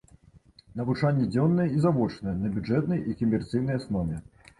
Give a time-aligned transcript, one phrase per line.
[0.79, 4.19] Навучанне дзённае і завочнае, на бюджэтнай і камерцыйнай аснове.